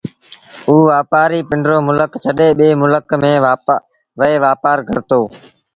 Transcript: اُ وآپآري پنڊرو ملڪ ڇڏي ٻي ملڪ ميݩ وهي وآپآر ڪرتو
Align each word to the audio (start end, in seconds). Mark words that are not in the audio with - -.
اُ 0.69 0.73
وآپآري 0.89 1.39
پنڊرو 1.49 1.77
ملڪ 1.87 2.11
ڇڏي 2.23 2.49
ٻي 2.57 2.67
ملڪ 2.81 3.07
ميݩ 3.21 3.41
وهي 4.19 4.35
وآپآر 4.45 4.77
ڪرتو 4.87 5.21